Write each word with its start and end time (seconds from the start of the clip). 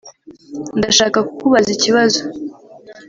Ndashaka 0.79 1.17
kukubaza 1.27 1.69
ikibazo 1.75 2.21